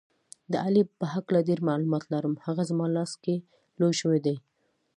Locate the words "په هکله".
0.99-1.39